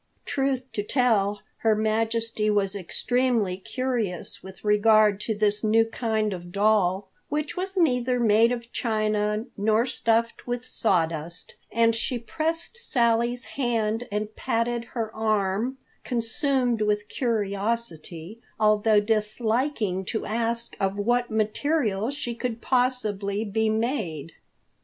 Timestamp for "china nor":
8.71-9.85